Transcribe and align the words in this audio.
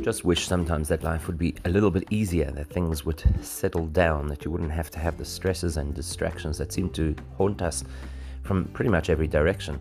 just 0.00 0.24
wish 0.24 0.46
sometimes 0.46 0.88
that 0.88 1.04
life 1.04 1.26
would 1.26 1.38
be 1.38 1.54
a 1.64 1.68
little 1.68 1.90
bit 1.90 2.04
easier, 2.10 2.50
that 2.52 2.70
things 2.70 3.04
would 3.04 3.22
settle 3.44 3.86
down, 3.86 4.26
that 4.28 4.44
you 4.44 4.50
wouldn't 4.50 4.72
have 4.72 4.90
to 4.90 4.98
have 4.98 5.18
the 5.18 5.24
stresses 5.24 5.76
and 5.76 5.94
distractions 5.94 6.56
that 6.58 6.72
seem 6.72 6.88
to 6.90 7.14
haunt 7.36 7.60
us 7.60 7.84
from 8.42 8.64
pretty 8.66 8.90
much 8.90 9.10
every 9.10 9.28
direction. 9.28 9.78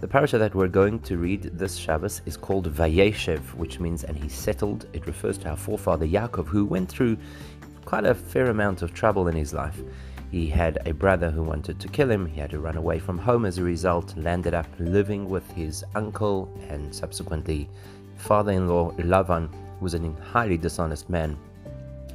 The 0.00 0.08
parasha 0.08 0.38
that 0.38 0.54
we're 0.54 0.68
going 0.68 1.00
to 1.00 1.18
read 1.18 1.42
this 1.54 1.76
Shabbos 1.76 2.20
is 2.26 2.36
called 2.36 2.72
Vayeshev, 2.72 3.54
which 3.54 3.80
means 3.80 4.04
and 4.04 4.16
he 4.16 4.28
settled. 4.28 4.86
It 4.92 5.06
refers 5.06 5.38
to 5.38 5.50
our 5.50 5.56
forefather 5.56 6.06
Yaakov, 6.06 6.46
who 6.46 6.64
went 6.64 6.88
through 6.88 7.16
quite 7.84 8.04
a 8.04 8.14
fair 8.14 8.50
amount 8.50 8.82
of 8.82 8.92
trouble 8.92 9.28
in 9.28 9.36
his 9.36 9.54
life. 9.54 9.80
He 10.30 10.46
had 10.46 10.78
a 10.86 10.92
brother 10.92 11.30
who 11.30 11.42
wanted 11.42 11.80
to 11.80 11.88
kill 11.88 12.10
him. 12.10 12.26
He 12.26 12.40
had 12.40 12.50
to 12.50 12.60
run 12.60 12.76
away 12.76 12.98
from 12.98 13.18
home 13.18 13.46
as 13.46 13.58
a 13.58 13.62
result, 13.62 14.16
landed 14.16 14.52
up 14.52 14.66
living 14.78 15.28
with 15.28 15.50
his 15.52 15.84
uncle 15.94 16.52
and 16.68 16.94
subsequently 16.94 17.68
father 18.18 18.52
in 18.52 18.68
law 18.68 18.92
Lavan 18.92 19.48
was 19.80 19.94
a 19.94 20.12
highly 20.22 20.58
dishonest 20.58 21.08
man 21.08 21.38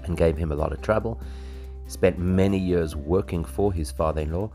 and 0.03 0.17
gave 0.17 0.37
him 0.37 0.51
a 0.51 0.55
lot 0.55 0.71
of 0.71 0.81
trouble. 0.81 1.19
Spent 1.87 2.17
many 2.19 2.57
years 2.57 2.95
working 2.95 3.43
for 3.43 3.73
his 3.73 3.91
father 3.91 4.21
in 4.21 4.31
law, 4.31 4.51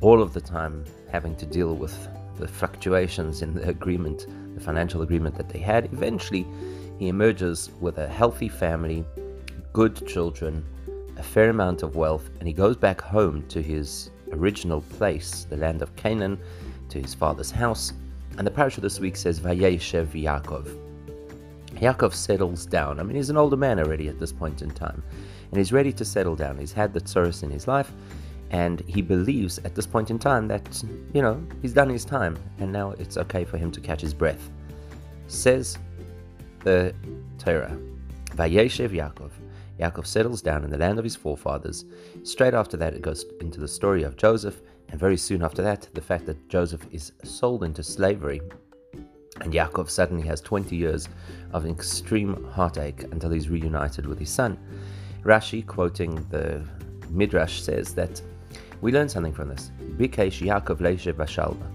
all 0.00 0.22
of 0.22 0.32
the 0.32 0.40
time 0.40 0.84
having 1.10 1.34
to 1.36 1.46
deal 1.46 1.74
with 1.74 2.08
the 2.38 2.48
fluctuations 2.48 3.42
in 3.42 3.54
the 3.54 3.68
agreement, 3.68 4.26
the 4.54 4.60
financial 4.60 5.02
agreement 5.02 5.34
that 5.36 5.48
they 5.48 5.58
had. 5.58 5.86
Eventually, 5.92 6.46
he 6.98 7.08
emerges 7.08 7.70
with 7.80 7.98
a 7.98 8.08
healthy 8.08 8.48
family, 8.48 9.04
good 9.72 10.06
children, 10.06 10.64
a 11.16 11.22
fair 11.22 11.50
amount 11.50 11.82
of 11.82 11.96
wealth, 11.96 12.30
and 12.38 12.48
he 12.48 12.54
goes 12.54 12.76
back 12.76 13.00
home 13.00 13.46
to 13.48 13.62
his 13.62 14.10
original 14.32 14.80
place, 14.82 15.44
the 15.44 15.56
land 15.56 15.82
of 15.82 15.94
Canaan, 15.96 16.38
to 16.88 17.00
his 17.00 17.14
father's 17.14 17.50
house. 17.50 17.92
And 18.38 18.46
the 18.46 18.50
parasha 18.50 18.80
this 18.80 19.00
week 19.00 19.16
says, 19.16 19.38
Vayeshev 19.40 20.08
Yaakov. 20.08 20.89
Yaakov 21.80 22.12
settles 22.12 22.66
down. 22.66 23.00
I 23.00 23.02
mean, 23.02 23.16
he's 23.16 23.30
an 23.30 23.36
older 23.36 23.56
man 23.56 23.78
already 23.78 24.08
at 24.08 24.18
this 24.18 24.32
point 24.32 24.60
in 24.60 24.70
time, 24.70 25.02
and 25.50 25.58
he's 25.58 25.72
ready 25.72 25.92
to 25.94 26.04
settle 26.04 26.36
down. 26.36 26.58
He's 26.58 26.72
had 26.72 26.92
the 26.92 27.00
tsuris 27.00 27.42
in 27.42 27.50
his 27.50 27.66
life, 27.66 27.90
and 28.50 28.80
he 28.86 29.00
believes 29.00 29.58
at 29.60 29.74
this 29.74 29.86
point 29.86 30.10
in 30.10 30.18
time 30.18 30.46
that, 30.48 30.82
you 31.14 31.22
know, 31.22 31.42
he's 31.62 31.72
done 31.72 31.88
his 31.88 32.04
time, 32.04 32.36
and 32.58 32.70
now 32.70 32.90
it's 32.92 33.16
okay 33.16 33.44
for 33.44 33.56
him 33.56 33.70
to 33.72 33.80
catch 33.80 34.02
his 34.02 34.12
breath. 34.12 34.50
Says 35.26 35.78
the 36.64 36.94
Torah, 37.38 37.78
Vayeshev 38.36 38.90
Yaakov. 38.90 39.30
Yaakov 39.78 40.04
settles 40.04 40.42
down 40.42 40.64
in 40.64 40.70
the 40.70 40.76
land 40.76 40.98
of 40.98 41.04
his 41.04 41.16
forefathers. 41.16 41.86
Straight 42.22 42.52
after 42.52 42.76
that, 42.76 42.92
it 42.92 43.00
goes 43.00 43.24
into 43.40 43.58
the 43.58 43.68
story 43.68 44.02
of 44.02 44.18
Joseph, 44.18 44.60
and 44.90 45.00
very 45.00 45.16
soon 45.16 45.42
after 45.42 45.62
that, 45.62 45.88
the 45.94 46.02
fact 46.02 46.26
that 46.26 46.48
Joseph 46.50 46.86
is 46.90 47.12
sold 47.24 47.64
into 47.64 47.82
slavery 47.82 48.42
and 49.40 49.52
Yaakov 49.52 49.88
suddenly 49.88 50.26
has 50.26 50.40
20 50.40 50.76
years 50.76 51.08
of 51.52 51.66
extreme 51.66 52.44
heartache 52.52 53.04
until 53.12 53.30
he's 53.30 53.48
reunited 53.48 54.06
with 54.06 54.18
his 54.18 54.30
son. 54.30 54.58
Rashi, 55.22 55.66
quoting 55.66 56.24
the 56.30 56.62
Midrash, 57.10 57.60
says 57.60 57.94
that 57.94 58.20
we 58.80 58.92
learn 58.92 59.08
something 59.08 59.32
from 59.32 59.48
this. 59.48 59.70
Bikesh 59.98 60.40
Yaakov 60.40 60.78
Leishe 60.78 61.12
Bashalva. 61.12 61.66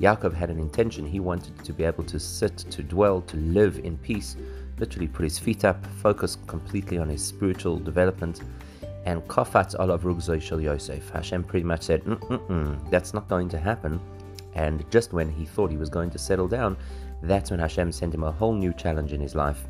Yaakov 0.00 0.34
had 0.34 0.50
an 0.50 0.58
intention. 0.58 1.06
He 1.06 1.20
wanted 1.20 1.58
to 1.64 1.72
be 1.72 1.84
able 1.84 2.04
to 2.04 2.18
sit, 2.18 2.56
to 2.56 2.82
dwell, 2.82 3.22
to 3.22 3.36
live 3.36 3.78
in 3.78 3.96
peace, 3.98 4.36
literally 4.78 5.08
put 5.08 5.24
his 5.24 5.38
feet 5.38 5.64
up, 5.64 5.84
focus 6.02 6.36
completely 6.46 6.98
on 6.98 7.08
his 7.08 7.24
spiritual 7.24 7.78
development. 7.78 8.42
And 9.06 9.22
Kafat 9.28 9.78
olav 9.78 10.02
rugzoi 10.02 10.40
shel 10.42 10.60
Yosef. 10.60 11.10
Hashem 11.10 11.44
pretty 11.44 11.64
much 11.64 11.82
said, 11.82 12.02
that's 12.90 13.14
not 13.14 13.28
going 13.28 13.48
to 13.50 13.58
happen. 13.58 14.00
And 14.56 14.90
just 14.90 15.12
when 15.12 15.30
he 15.30 15.44
thought 15.44 15.70
he 15.70 15.76
was 15.76 15.90
going 15.90 16.10
to 16.10 16.18
settle 16.18 16.48
down, 16.48 16.78
that's 17.22 17.50
when 17.50 17.60
Hashem 17.60 17.92
sent 17.92 18.14
him 18.14 18.24
a 18.24 18.32
whole 18.32 18.54
new 18.54 18.72
challenge 18.72 19.12
in 19.12 19.20
his 19.20 19.34
life, 19.34 19.66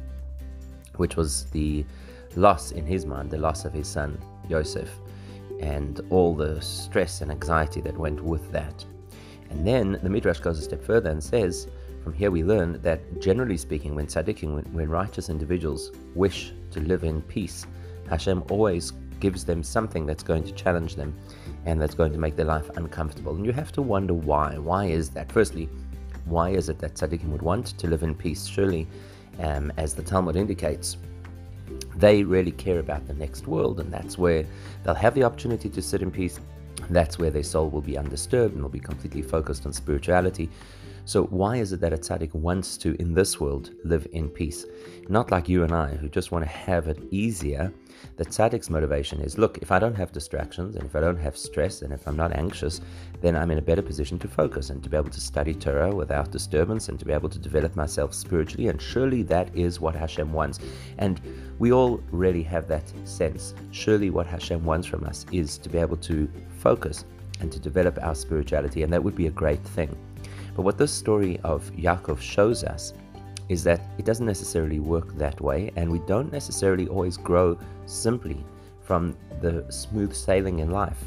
which 0.95 1.17
was 1.17 1.47
the 1.47 1.85
loss 2.37 2.71
in 2.71 2.87
his 2.87 3.05
mind, 3.05 3.31
the 3.31 3.39
loss 3.39 3.65
of 3.65 3.73
his 3.73 3.89
son 3.89 4.17
Yosef, 4.49 4.89
and 5.61 6.01
all 6.11 6.35
the 6.35 6.63
stress 6.63 7.21
and 7.21 7.33
anxiety 7.33 7.81
that 7.81 7.99
went 7.99 8.23
with 8.23 8.53
that. 8.53 8.85
And 9.51 9.67
then 9.67 9.99
the 10.03 10.09
Midrash 10.09 10.39
goes 10.39 10.59
a 10.59 10.63
step 10.63 10.85
further 10.85 11.11
and 11.11 11.23
says, 11.23 11.67
from 12.05 12.13
here 12.13 12.31
we 12.31 12.45
learn 12.45 12.81
that 12.83 13.21
generally 13.21 13.57
speaking, 13.57 13.97
when 13.97 14.07
tzaddikim, 14.07 14.55
when, 14.55 14.65
when 14.73 14.89
righteous 14.89 15.29
individuals 15.29 15.91
wish 16.15 16.53
to 16.71 16.81
live 16.81 17.03
in 17.03 17.23
peace, 17.23 17.67
Hashem 18.09 18.45
always 18.51 18.93
gives 19.21 19.45
them 19.45 19.63
something 19.63 20.07
that's 20.07 20.23
going 20.23 20.45
to 20.45 20.53
challenge 20.53 20.97
them 20.97 21.15
and 21.65 21.81
that's 21.81 21.95
going 21.95 22.13
to 22.13 22.19
make 22.19 22.37
their 22.37 22.47
life 22.47 22.71
uncomfortable. 22.77 23.35
And 23.35 23.45
you 23.45 23.53
have 23.53 23.73
to 23.73 23.83
wonder 23.83 24.15
why. 24.15 24.59
Why 24.59 24.87
is 24.87 25.11
that? 25.11 25.31
Firstly, 25.33 25.69
why 26.27 26.51
is 26.51 26.69
it 26.69 26.79
that 26.81 26.95
tzaddikim 26.95 27.29
would 27.29 27.43
want 27.43 27.67
to 27.79 27.87
live 27.87 28.03
in 28.03 28.15
peace? 28.15 28.47
Surely, 28.47 28.87
um, 29.41 29.73
as 29.77 29.95
the 29.95 30.03
Talmud 30.03 30.37
indicates, 30.37 30.97
they 31.97 32.23
really 32.23 32.53
care 32.53 32.79
about 32.79 33.07
the 33.07 33.15
next 33.15 33.47
world, 33.47 33.81
and 33.81 33.93
that's 33.93 34.19
where 34.19 34.45
they'll 34.83 34.95
have 34.95 35.15
the 35.15 35.25
opportunity 35.25 35.69
to 35.69 35.83
sit 35.83 36.03
in 36.03 36.11
peace. 36.11 36.39
That's 36.91 37.19
where 37.19 37.31
their 37.31 37.43
soul 37.43 37.71
will 37.71 37.81
be 37.81 37.99
undisturbed 37.99 38.55
and 38.55 38.63
will 38.63 38.71
be 38.71 38.81
completely 38.81 39.23
focused 39.23 39.67
on 39.67 39.73
spirituality. 39.73 40.51
So, 41.07 41.23
why 41.27 41.59
is 41.59 41.73
it 41.73 41.79
that 41.83 41.93
a 41.93 41.97
tzaddik 41.97 42.35
wants 42.35 42.77
to, 42.79 43.01
in 43.01 43.15
this 43.15 43.39
world, 43.39 43.71
live 43.85 44.09
in 44.11 44.29
peace? 44.29 44.67
Not 45.09 45.31
like 45.31 45.49
you 45.49 45.63
and 45.63 45.73
I, 45.73 45.91
who 45.95 46.09
just 46.09 46.33
want 46.33 46.45
to 46.45 46.51
have 46.51 46.89
it 46.89 46.99
easier. 47.13 47.73
The 48.17 48.25
tzaddik's 48.25 48.71
motivation 48.71 49.21
is 49.21 49.39
look, 49.39 49.59
if 49.59 49.71
I 49.71 49.79
don't 49.79 49.95
have 49.95 50.11
distractions, 50.11 50.75
and 50.75 50.85
if 50.85 50.97
I 50.97 51.01
don't 51.01 51.17
have 51.17 51.37
stress, 51.37 51.83
and 51.83 51.93
if 51.93 52.09
I'm 52.09 52.17
not 52.17 52.33
anxious, 52.33 52.81
then 53.21 53.37
I'm 53.37 53.53
in 53.53 53.59
a 53.59 53.63
better 53.63 53.83
position 53.83 54.19
to 54.19 54.27
focus 54.27 54.71
and 54.71 54.83
to 54.83 54.91
be 54.91 54.97
able 54.97 55.11
to 55.11 55.21
study 55.21 55.55
Torah 55.55 55.95
without 55.95 56.33
disturbance 56.33 56.89
and 56.89 56.99
to 56.99 57.05
be 57.05 57.13
able 57.13 57.29
to 57.29 57.39
develop 57.39 57.77
myself 57.77 58.13
spiritually. 58.13 58.67
And 58.67 58.83
surely 58.83 59.23
that 59.23 59.55
is 59.57 59.79
what 59.79 59.95
Hashem 59.95 60.33
wants. 60.33 60.59
And 60.99 61.21
we 61.61 61.71
all 61.71 62.03
really 62.11 62.43
have 62.43 62.67
that 62.67 62.93
sense. 63.05 63.55
Surely 63.71 64.11
what 64.11 64.27
Hashem 64.27 64.65
wants 64.65 64.89
from 64.89 65.05
us 65.05 65.25
is 65.31 65.57
to 65.59 65.69
be 65.69 65.79
able 65.79 65.99
to 65.99 66.29
focus 66.59 67.05
and 67.39 67.53
to 67.53 67.61
develop 67.61 67.97
our 68.03 68.17
spirituality, 68.17 68.83
and 68.83 68.93
that 68.93 69.05
would 69.05 69.15
be 69.15 69.29
a 69.29 69.31
great 69.31 69.63
thing. 69.63 69.97
But 70.57 70.63
what 70.63 70.79
this 70.79 70.91
story 70.91 71.39
of 71.45 71.71
Yaakov 71.77 72.19
shows 72.19 72.65
us 72.65 72.95
is 73.51 73.63
that 73.65 73.83
it 73.99 74.07
doesn't 74.07 74.25
necessarily 74.25 74.81
work 74.81 75.15
that 75.19 75.39
way, 75.39 75.71
and 75.77 75.93
we 75.93 75.99
don't 76.07 76.33
necessarily 76.33 76.89
always 76.89 77.19
grow 77.19 77.59
simply 77.85 78.43
from 78.81 79.15
the 79.43 79.67
smooth 79.69 80.15
sailing 80.15 80.61
in 80.61 80.71
life. 80.71 81.05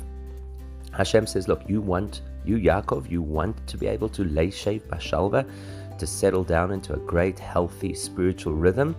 Hashem 0.91 1.25
says, 1.25 1.47
Look, 1.47 1.67
you 1.67 1.81
want, 1.81 2.21
you 2.45 2.57
Yaakov, 2.57 3.09
you 3.09 3.23
want 3.23 3.65
to 3.65 3.75
be 3.75 3.87
able 3.87 4.09
to 4.09 4.23
lay 4.23 4.51
shave 4.51 4.87
Bashalva, 4.87 5.49
to 5.97 6.07
settle 6.07 6.43
down 6.43 6.71
into 6.71 6.93
a 6.93 6.99
great, 6.99 7.39
healthy 7.39 7.95
spiritual 7.95 8.53
rhythm. 8.53 8.95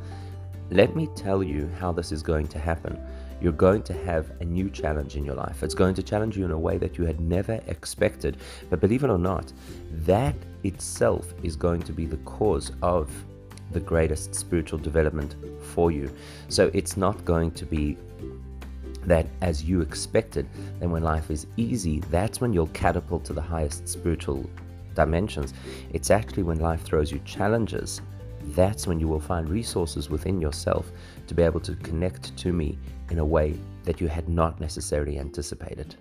Let 0.71 0.97
me 0.97 1.09
tell 1.15 1.45
you 1.45 1.71
how 1.79 1.93
this 1.93 2.11
is 2.11 2.25
going 2.25 2.49
to 2.49 2.59
happen 2.59 2.99
you're 3.41 3.53
going 3.53 3.83
to 3.85 3.93
have 3.93 4.31
a 4.41 4.45
new 4.45 4.69
challenge 4.71 5.17
in 5.17 5.25
your 5.25 5.35
life. 5.35 5.63
It's 5.63 5.75
going 5.75 5.95
to 5.95 6.03
challenge 6.03 6.37
you 6.37 6.45
in 6.45 6.51
a 6.51 6.59
way 6.59 6.79
that 6.79 6.99
you 6.99 7.05
had 7.05 7.21
never 7.21 7.61
expected. 7.67 8.37
But 8.69 8.81
believe 8.81 9.05
it 9.05 9.11
or 9.11 9.19
not, 9.19 9.53
that 10.05 10.37
itself 10.63 11.33
is 11.43 11.57
going 11.57 11.83
to 11.83 11.93
be 11.93 12.07
the 12.07 12.19
cause 12.19 12.73
of 12.83 13.11
the 13.73 13.81
greatest 13.81 14.35
spiritual 14.35 14.79
development 14.79 15.37
for 15.63 15.91
you. 15.91 16.11
So 16.49 16.71
it's 16.75 16.97
not 16.97 17.25
going 17.25 17.53
to 17.53 17.65
be 17.65 17.97
that 19.07 19.27
as 19.41 19.65
you 19.65 19.81
expected, 19.81 20.47
then 20.79 20.91
when 20.91 21.03
life 21.03 21.31
is 21.31 21.47
easy, 21.57 22.01
that's 22.11 22.41
when 22.41 22.53
you'll 22.53 22.67
catapult 22.69 23.25
to 23.25 23.33
the 23.33 23.41
highest 23.41 23.89
spiritual 23.89 24.49
dimensions. 24.95 25.55
It's 25.93 26.11
actually 26.11 26.43
when 26.43 26.59
life 26.59 26.83
throws 26.83 27.11
you 27.11 27.21
challenges 27.25 28.03
that's 28.55 28.87
when 28.87 29.01
you 29.01 29.09
will 29.09 29.21
find 29.21 29.49
resources 29.49 30.11
within 30.11 30.41
yourself 30.41 30.91
to 31.27 31.35
be 31.35 31.43
able 31.43 31.61
to 31.61 31.75
connect 31.77 32.37
to 32.39 32.53
me 32.53 32.79
in 33.11 33.19
a 33.19 33.25
way 33.25 33.55
that 33.85 34.01
you 34.01 34.09
had 34.09 34.29
not 34.29 34.61
necessarily 34.61 35.19
anticipated. 35.19 35.97